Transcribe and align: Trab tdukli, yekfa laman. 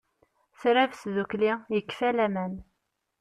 Trab 0.59 0.91
tdukli, 1.01 1.51
yekfa 1.73 2.09
laman. 2.17 2.53